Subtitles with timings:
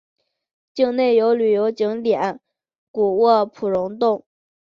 [0.73, 2.41] 境内有旅游景点
[2.89, 4.25] 谷窝普熔洞。